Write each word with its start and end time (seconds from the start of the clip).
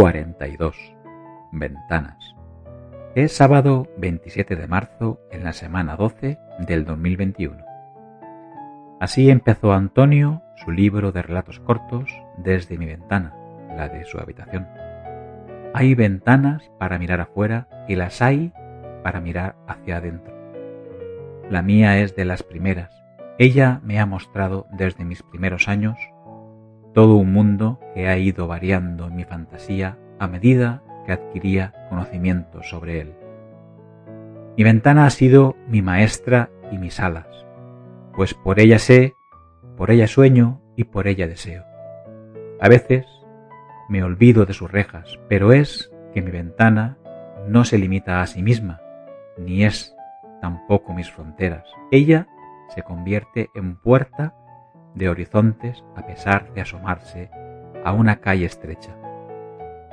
42. 0.00 0.74
Ventanas. 1.52 2.34
Es 3.14 3.36
sábado 3.36 3.86
27 3.98 4.56
de 4.56 4.66
marzo 4.66 5.20
en 5.30 5.44
la 5.44 5.52
semana 5.52 5.94
12 5.94 6.38
del 6.60 6.86
2021. 6.86 7.62
Así 8.98 9.28
empezó 9.28 9.74
Antonio 9.74 10.40
su 10.56 10.70
libro 10.70 11.12
de 11.12 11.20
relatos 11.20 11.60
cortos 11.60 12.10
desde 12.38 12.78
mi 12.78 12.86
ventana, 12.86 13.36
la 13.76 13.90
de 13.90 14.06
su 14.06 14.18
habitación. 14.18 14.66
Hay 15.74 15.94
ventanas 15.94 16.70
para 16.78 16.98
mirar 16.98 17.20
afuera 17.20 17.68
y 17.86 17.94
las 17.94 18.22
hay 18.22 18.54
para 19.04 19.20
mirar 19.20 19.56
hacia 19.68 19.98
adentro. 19.98 20.34
La 21.50 21.60
mía 21.60 21.98
es 21.98 22.16
de 22.16 22.24
las 22.24 22.42
primeras. 22.42 22.90
Ella 23.36 23.82
me 23.84 24.00
ha 24.00 24.06
mostrado 24.06 24.66
desde 24.72 25.04
mis 25.04 25.22
primeros 25.22 25.68
años 25.68 25.98
todo 26.94 27.16
un 27.16 27.32
mundo 27.32 27.78
que 27.94 28.08
ha 28.08 28.16
ido 28.18 28.46
variando 28.46 29.08
en 29.08 29.16
mi 29.16 29.24
fantasía 29.24 29.98
a 30.18 30.26
medida 30.26 30.82
que 31.06 31.12
adquiría 31.12 31.72
conocimiento 31.88 32.62
sobre 32.62 33.00
él. 33.00 33.14
Mi 34.56 34.64
ventana 34.64 35.06
ha 35.06 35.10
sido 35.10 35.56
mi 35.68 35.82
maestra 35.82 36.50
y 36.70 36.78
mis 36.78 37.00
alas, 37.00 37.46
pues 38.14 38.34
por 38.34 38.60
ella 38.60 38.78
sé, 38.78 39.14
por 39.76 39.90
ella 39.90 40.06
sueño 40.06 40.60
y 40.76 40.84
por 40.84 41.06
ella 41.06 41.26
deseo. 41.26 41.64
A 42.60 42.68
veces 42.68 43.06
me 43.88 44.02
olvido 44.02 44.44
de 44.44 44.52
sus 44.52 44.70
rejas, 44.70 45.18
pero 45.28 45.52
es 45.52 45.90
que 46.12 46.22
mi 46.22 46.30
ventana 46.30 46.98
no 47.48 47.64
se 47.64 47.78
limita 47.78 48.20
a 48.20 48.26
sí 48.26 48.42
misma, 48.42 48.80
ni 49.38 49.64
es 49.64 49.96
tampoco 50.40 50.92
mis 50.92 51.10
fronteras. 51.10 51.64
Ella 51.90 52.28
se 52.68 52.82
convierte 52.82 53.50
en 53.54 53.76
puerta 53.76 54.34
de 54.94 55.08
horizontes 55.08 55.84
a 55.96 56.06
pesar 56.06 56.52
de 56.54 56.60
asomarse 56.60 57.30
a 57.84 57.92
una 57.92 58.20
calle 58.20 58.46
estrecha. 58.46 58.96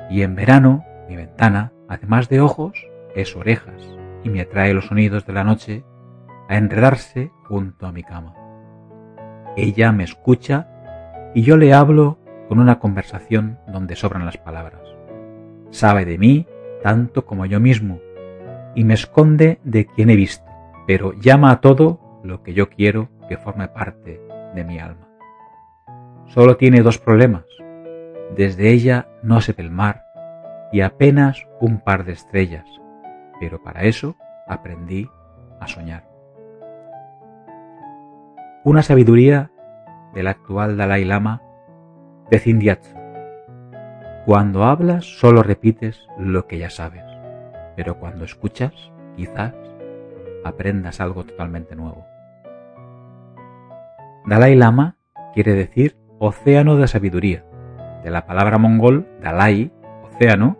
Y 0.09 0.21
en 0.21 0.35
verano, 0.35 0.85
mi 1.07 1.15
ventana, 1.15 1.73
además 1.87 2.29
de 2.29 2.41
ojos, 2.41 2.73
es 3.15 3.35
orejas 3.35 3.81
y 4.23 4.29
me 4.29 4.41
atrae 4.41 4.73
los 4.73 4.87
sonidos 4.87 5.25
de 5.25 5.33
la 5.33 5.43
noche 5.43 5.83
a 6.49 6.57
enredarse 6.57 7.31
junto 7.47 7.87
a 7.87 7.91
mi 7.91 8.03
cama. 8.03 8.33
Ella 9.55 9.91
me 9.91 10.03
escucha 10.03 10.67
y 11.33 11.41
yo 11.41 11.57
le 11.57 11.73
hablo 11.73 12.19
con 12.47 12.59
una 12.59 12.79
conversación 12.79 13.59
donde 13.67 13.95
sobran 13.95 14.25
las 14.25 14.37
palabras. 14.37 14.81
Sabe 15.71 16.05
de 16.05 16.17
mí 16.17 16.47
tanto 16.81 17.25
como 17.25 17.45
yo 17.45 17.59
mismo 17.59 17.99
y 18.75 18.83
me 18.83 18.93
esconde 18.93 19.59
de 19.63 19.85
quien 19.85 20.09
he 20.09 20.15
visto, 20.15 20.45
pero 20.85 21.13
llama 21.13 21.51
a 21.51 21.61
todo 21.61 22.21
lo 22.23 22.43
que 22.43 22.53
yo 22.53 22.69
quiero 22.69 23.09
que 23.27 23.37
forme 23.37 23.67
parte 23.67 24.21
de 24.55 24.63
mi 24.63 24.79
alma. 24.79 25.07
Solo 26.27 26.57
tiene 26.57 26.81
dos 26.81 26.97
problemas. 26.97 27.45
Desde 28.35 28.71
ella 28.71 29.07
no 29.23 29.41
se 29.41 29.53
ve 29.53 29.63
el 29.63 29.71
mar 29.71 30.03
y 30.71 30.81
apenas 30.81 31.47
un 31.61 31.79
par 31.79 32.03
de 32.03 32.13
estrellas, 32.13 32.65
pero 33.39 33.63
para 33.63 33.83
eso 33.83 34.17
aprendí 34.47 35.09
a 35.59 35.67
soñar. 35.67 36.07
Una 38.63 38.83
sabiduría 38.83 39.51
del 40.13 40.27
actual 40.27 40.77
Dalai 40.77 41.05
Lama 41.05 41.41
de 42.29 42.39
Zindiatsu. 42.39 42.95
Cuando 44.25 44.65
hablas 44.65 45.05
solo 45.05 45.41
repites 45.41 46.05
lo 46.17 46.47
que 46.47 46.57
ya 46.57 46.69
sabes, 46.69 47.05
pero 47.77 47.97
cuando 47.97 48.25
escuchas, 48.25 48.73
quizás 49.15 49.53
aprendas 50.43 50.99
algo 50.99 51.23
totalmente 51.23 51.75
nuevo. 51.75 52.05
Dalai 54.27 54.55
Lama 54.55 54.97
quiere 55.33 55.53
decir 55.53 55.95
océano 56.19 56.75
de 56.75 56.89
sabiduría, 56.89 57.45
de 58.03 58.11
la 58.11 58.25
palabra 58.25 58.57
mongol 58.57 59.07
Dalai, 59.21 59.71
océano, 60.03 60.57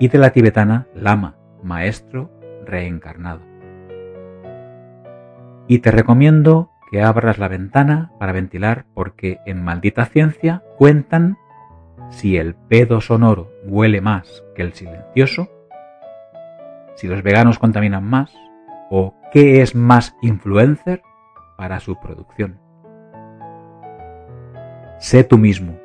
y 0.00 0.08
de 0.08 0.18
la 0.18 0.30
tibetana 0.30 0.88
Lama, 0.92 1.36
maestro 1.62 2.32
reencarnado. 2.66 3.42
Y 5.68 5.78
te 5.78 5.92
recomiendo 5.92 6.72
que 6.90 7.04
abras 7.04 7.38
la 7.38 7.46
ventana 7.46 8.10
para 8.18 8.32
ventilar 8.32 8.84
porque 8.94 9.38
en 9.46 9.62
Maldita 9.62 10.06
Ciencia 10.06 10.64
cuentan 10.76 11.38
si 12.10 12.36
el 12.36 12.56
pedo 12.56 13.00
sonoro 13.00 13.52
huele 13.64 14.00
más 14.00 14.42
que 14.56 14.62
el 14.62 14.72
silencioso, 14.72 15.48
si 16.96 17.06
los 17.06 17.22
veganos 17.22 17.60
contaminan 17.60 18.02
más 18.02 18.34
o 18.90 19.14
qué 19.32 19.62
es 19.62 19.76
más 19.76 20.16
influencer 20.20 21.02
para 21.56 21.78
su 21.78 21.94
producción. 22.00 22.61
Sé 25.02 25.24
tú 25.24 25.36
mismo. 25.36 25.80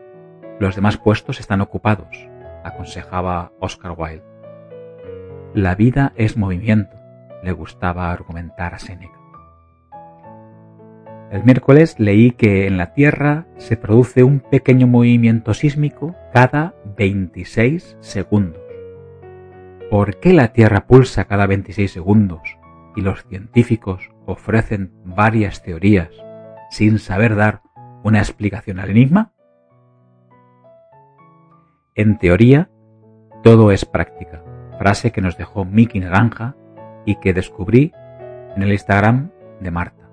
Los 0.59 0.75
demás 0.75 0.97
puestos 0.97 1.39
están 1.39 1.61
ocupados, 1.61 2.29
aconsejaba 2.63 3.51
Oscar 3.59 3.95
Wilde. 3.97 4.23
La 5.55 5.73
vida 5.73 6.13
es 6.17 6.37
movimiento, 6.37 6.95
le 7.41 7.51
gustaba 7.51 8.11
argumentar 8.11 8.75
a 8.75 8.77
Séneca. 8.77 9.17
El 11.31 11.43
miércoles 11.45 11.99
leí 11.99 12.29
que 12.29 12.67
en 12.67 12.77
la 12.77 12.93
Tierra 12.93 13.47
se 13.57 13.75
produce 13.75 14.23
un 14.23 14.39
pequeño 14.39 14.85
movimiento 14.85 15.55
sísmico 15.55 16.15
cada 16.31 16.75
26 16.95 17.97
segundos. 17.99 18.61
¿Por 19.89 20.19
qué 20.19 20.31
la 20.31 20.53
Tierra 20.53 20.85
pulsa 20.85 21.25
cada 21.25 21.47
26 21.47 21.91
segundos 21.91 22.59
y 22.95 23.01
los 23.01 23.25
científicos 23.25 24.11
ofrecen 24.27 24.91
varias 25.03 25.63
teorías 25.63 26.11
sin 26.69 26.99
saber 26.99 27.35
dar 27.35 27.61
una 28.07 28.19
explicación 28.19 28.79
al 28.79 28.89
enigma? 28.89 29.33
En 31.93 32.17
teoría, 32.17 32.69
todo 33.43 33.71
es 33.71 33.83
práctica, 33.83 34.41
frase 34.77 35.11
que 35.11 35.19
nos 35.19 35.37
dejó 35.37 35.65
Miki 35.65 35.99
Naranja 35.99 36.55
y 37.05 37.17
que 37.17 37.33
descubrí 37.33 37.91
en 38.55 38.63
el 38.63 38.71
Instagram 38.71 39.31
de 39.59 39.71
Marta. 39.71 40.09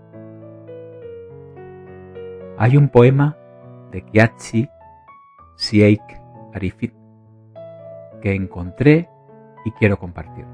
Hay 2.59 2.77
un 2.77 2.89
poema 2.89 3.37
de 3.93 4.03
Kiachi 4.03 4.69
Sieik 5.55 6.03
Arifit 6.53 6.95
que 8.21 8.35
encontré 8.35 9.09
y 9.65 9.71
quiero 9.71 10.01
compartir. 10.01 10.47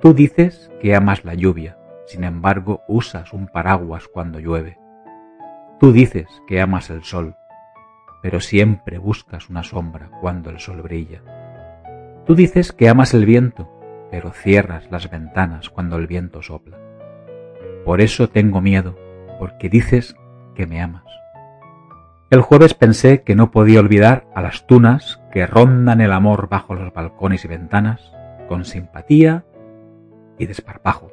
Tú 0.00 0.14
dices 0.14 0.70
que 0.80 0.96
amas 0.96 1.22
la 1.26 1.34
lluvia, 1.34 1.76
sin 2.06 2.24
embargo 2.24 2.80
usas 2.88 3.34
un 3.34 3.46
paraguas 3.46 4.08
cuando 4.08 4.38
llueve. 4.38 4.79
Tú 5.80 5.92
dices 5.92 6.26
que 6.46 6.60
amas 6.60 6.90
el 6.90 7.04
sol, 7.04 7.36
pero 8.20 8.40
siempre 8.40 8.98
buscas 8.98 9.48
una 9.48 9.62
sombra 9.62 10.10
cuando 10.20 10.50
el 10.50 10.60
sol 10.60 10.82
brilla. 10.82 11.22
Tú 12.26 12.34
dices 12.34 12.72
que 12.72 12.90
amas 12.90 13.14
el 13.14 13.24
viento, 13.24 13.66
pero 14.10 14.30
cierras 14.30 14.90
las 14.90 15.10
ventanas 15.10 15.70
cuando 15.70 15.96
el 15.96 16.06
viento 16.06 16.42
sopla. 16.42 16.78
Por 17.86 18.02
eso 18.02 18.28
tengo 18.28 18.60
miedo, 18.60 18.94
porque 19.38 19.70
dices 19.70 20.14
que 20.54 20.66
me 20.66 20.82
amas. 20.82 21.06
El 22.28 22.42
jueves 22.42 22.74
pensé 22.74 23.22
que 23.22 23.34
no 23.34 23.50
podía 23.50 23.80
olvidar 23.80 24.26
a 24.34 24.42
las 24.42 24.66
tunas 24.66 25.22
que 25.32 25.46
rondan 25.46 26.02
el 26.02 26.12
amor 26.12 26.50
bajo 26.50 26.74
los 26.74 26.92
balcones 26.92 27.46
y 27.46 27.48
ventanas, 27.48 28.12
con 28.50 28.66
simpatía 28.66 29.46
y 30.38 30.44
desparpajo. 30.44 31.10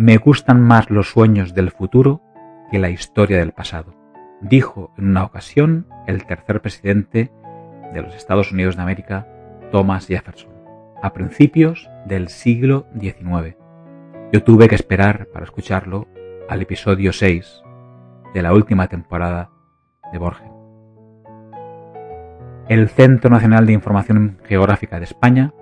Me 0.00 0.16
gustan 0.16 0.62
más 0.62 0.88
los 0.88 1.10
sueños 1.10 1.52
del 1.52 1.70
futuro 1.70 2.22
que 2.70 2.78
la 2.78 2.88
historia 2.88 3.36
del 3.36 3.52
pasado, 3.52 3.94
dijo 4.40 4.94
en 4.96 5.10
una 5.10 5.24
ocasión 5.24 5.88
el 6.06 6.24
tercer 6.24 6.62
presidente 6.62 7.30
de 7.92 8.00
los 8.00 8.14
Estados 8.14 8.50
Unidos 8.50 8.76
de 8.76 8.82
América, 8.82 9.28
Thomas 9.70 10.06
Jefferson, 10.06 10.54
a 11.02 11.12
principios 11.12 11.90
del 12.06 12.28
siglo 12.28 12.86
XIX. 12.98 13.58
Yo 14.32 14.42
tuve 14.42 14.68
que 14.68 14.74
esperar 14.74 15.26
para 15.34 15.44
escucharlo 15.44 16.08
al 16.48 16.62
episodio 16.62 17.12
6 17.12 17.62
de 18.32 18.40
la 18.40 18.54
última 18.54 18.88
temporada 18.88 19.50
de 20.10 20.18
Borgen. 20.18 20.50
El 22.70 22.88
Centro 22.88 23.28
Nacional 23.28 23.66
de 23.66 23.74
Información 23.74 24.38
Geográfica 24.44 24.98
de 24.98 25.04
España 25.04 25.52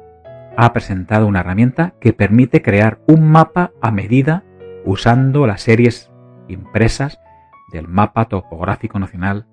ha 0.60 0.72
presentado 0.72 1.28
una 1.28 1.38
herramienta 1.38 1.94
que 2.00 2.12
permite 2.12 2.62
crear 2.62 2.98
un 3.06 3.30
mapa 3.30 3.70
a 3.80 3.92
medida 3.92 4.42
usando 4.84 5.46
las 5.46 5.62
series 5.62 6.10
impresas 6.48 7.20
del 7.70 7.86
mapa 7.86 8.24
topográfico 8.24 8.98
nacional 8.98 9.46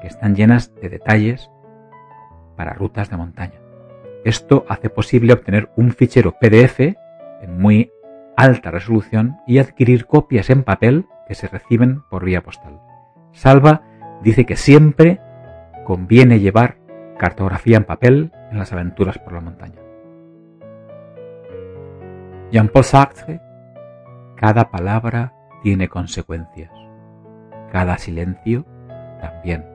que 0.00 0.06
están 0.06 0.34
llenas 0.34 0.74
de 0.76 0.88
detalles 0.88 1.50
para 2.56 2.72
rutas 2.72 3.10
de 3.10 3.18
montaña. 3.18 3.60
Esto 4.24 4.64
hace 4.70 4.88
posible 4.88 5.34
obtener 5.34 5.68
un 5.76 5.92
fichero 5.92 6.32
PDF 6.40 6.80
en 6.80 7.58
muy 7.58 7.92
alta 8.34 8.70
resolución 8.70 9.36
y 9.46 9.58
adquirir 9.58 10.06
copias 10.06 10.48
en 10.48 10.62
papel 10.64 11.04
que 11.26 11.34
se 11.34 11.46
reciben 11.48 12.04
por 12.08 12.24
vía 12.24 12.42
postal. 12.42 12.80
Salva 13.32 13.82
dice 14.22 14.46
que 14.46 14.56
siempre 14.56 15.20
conviene 15.84 16.40
llevar 16.40 16.78
cartografía 17.18 17.76
en 17.76 17.84
papel 17.84 18.32
en 18.50 18.58
las 18.58 18.72
aventuras 18.72 19.18
por 19.18 19.34
la 19.34 19.42
montaña. 19.42 19.87
Jean-Paul 22.50 22.84
Sartre, 22.84 23.40
cada 24.34 24.70
palabra 24.70 25.34
tiene 25.62 25.88
consecuencias, 25.88 26.70
cada 27.70 27.98
silencio 27.98 28.64
también. 29.20 29.66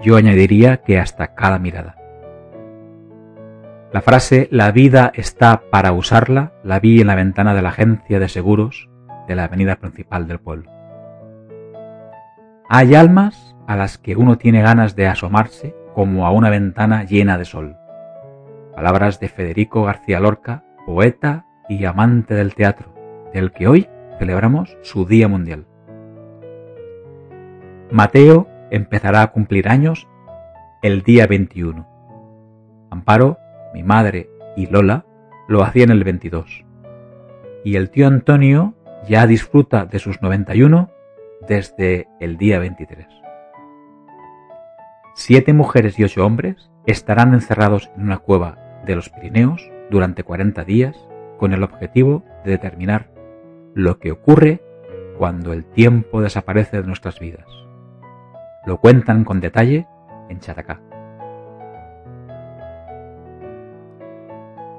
Yo 0.00 0.16
añadiría 0.16 0.76
que 0.78 1.00
hasta 1.00 1.34
cada 1.34 1.58
mirada. 1.58 1.96
La 3.92 4.02
frase 4.02 4.46
La 4.52 4.70
vida 4.70 5.10
está 5.14 5.62
para 5.70 5.92
usarla 5.92 6.52
la 6.62 6.78
vi 6.78 7.00
en 7.00 7.08
la 7.08 7.16
ventana 7.16 7.54
de 7.54 7.62
la 7.62 7.70
agencia 7.70 8.20
de 8.20 8.28
seguros 8.28 8.88
de 9.26 9.34
la 9.34 9.44
avenida 9.44 9.76
principal 9.76 10.28
del 10.28 10.38
pueblo. 10.38 10.70
Hay 12.68 12.94
almas 12.94 13.56
a 13.66 13.74
las 13.74 13.98
que 13.98 14.14
uno 14.14 14.38
tiene 14.38 14.62
ganas 14.62 14.94
de 14.94 15.08
asomarse 15.08 15.74
como 15.92 16.24
a 16.24 16.30
una 16.30 16.50
ventana 16.50 17.02
llena 17.02 17.36
de 17.36 17.44
sol. 17.44 17.76
Palabras 18.76 19.18
de 19.18 19.28
Federico 19.28 19.82
García 19.82 20.20
Lorca, 20.20 20.62
poeta 20.86 21.46
y 21.68 21.84
amante 21.84 22.34
del 22.34 22.54
teatro, 22.54 22.92
del 23.32 23.52
que 23.52 23.68
hoy 23.68 23.88
celebramos 24.18 24.76
su 24.82 25.04
Día 25.04 25.28
Mundial. 25.28 25.66
Mateo 27.90 28.48
empezará 28.70 29.22
a 29.22 29.32
cumplir 29.32 29.68
años 29.68 30.08
el 30.82 31.02
día 31.02 31.26
21. 31.26 31.86
Amparo 32.90 33.38
mi 33.72 33.82
madre 33.82 34.28
y 34.56 34.66
Lola 34.66 35.06
lo 35.46 35.62
hacían 35.62 35.90
el 35.90 36.04
22. 36.04 36.64
Y 37.64 37.76
el 37.76 37.90
tío 37.90 38.06
Antonio 38.06 38.74
ya 39.08 39.26
disfruta 39.26 39.86
de 39.86 39.98
sus 39.98 40.22
91 40.22 40.90
desde 41.48 42.08
el 42.20 42.36
día 42.36 42.58
23. 42.58 43.06
Siete 45.14 45.52
mujeres 45.52 45.98
y 45.98 46.04
ocho 46.04 46.24
hombres 46.24 46.70
estarán 46.86 47.34
encerrados 47.34 47.90
en 47.96 48.02
una 48.02 48.18
cueva 48.18 48.58
de 48.84 48.94
los 48.94 49.08
Pirineos 49.08 49.70
durante 49.90 50.22
40 50.22 50.64
días 50.64 51.07
con 51.38 51.54
el 51.54 51.62
objetivo 51.62 52.24
de 52.44 52.50
determinar 52.50 53.10
lo 53.74 53.98
que 53.98 54.12
ocurre 54.12 54.60
cuando 55.16 55.52
el 55.52 55.64
tiempo 55.64 56.20
desaparece 56.20 56.82
de 56.82 56.86
nuestras 56.86 57.18
vidas. 57.18 57.46
Lo 58.66 58.78
cuentan 58.78 59.24
con 59.24 59.40
detalle 59.40 59.86
en 60.28 60.40
Chatacá. 60.40 60.80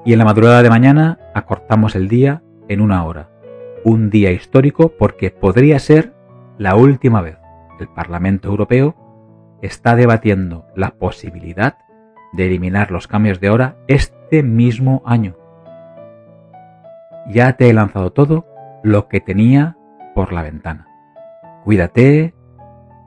y 0.04 0.12
en 0.12 0.18
la 0.18 0.24
madrugada 0.24 0.62
de 0.62 0.70
mañana 0.70 1.18
acortamos 1.34 1.94
el 1.94 2.08
día 2.08 2.42
en 2.68 2.80
una 2.80 3.04
hora. 3.04 3.28
Un 3.84 4.10
día 4.10 4.30
histórico 4.30 4.92
porque 4.98 5.30
podría 5.30 5.78
ser 5.78 6.14
la 6.58 6.74
última 6.76 7.20
vez. 7.20 7.38
El 7.78 7.88
Parlamento 7.88 8.48
Europeo 8.48 8.94
está 9.62 9.96
debatiendo 9.96 10.66
la 10.74 10.92
posibilidad 10.92 11.78
de 12.32 12.46
eliminar 12.46 12.90
los 12.90 13.08
cambios 13.08 13.40
de 13.40 13.50
hora 13.50 13.76
este 13.88 14.42
mismo 14.42 15.02
año. 15.04 15.36
Ya 17.28 17.52
te 17.56 17.68
he 17.68 17.72
lanzado 17.72 18.12
todo 18.12 18.46
lo 18.82 19.08
que 19.08 19.20
tenía 19.20 19.76
por 20.14 20.32
la 20.32 20.42
ventana. 20.42 20.86
Cuídate 21.64 22.34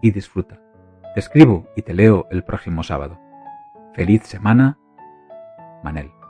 y 0.01 0.11
disfruta. 0.11 0.59
Te 1.13 1.19
escribo 1.19 1.67
y 1.75 1.81
te 1.81 1.93
leo 1.93 2.27
el 2.31 2.43
próximo 2.43 2.83
sábado. 2.83 3.19
Feliz 3.93 4.23
semana, 4.23 4.77
Manel. 5.83 6.22